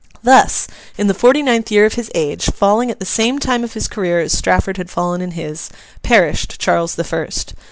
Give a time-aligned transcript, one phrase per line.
[0.23, 3.73] Thus, in the forty ninth year of his age, falling at the same time of
[3.73, 5.69] his career as Strafford had fallen in his,
[6.01, 7.53] perished Charles the First.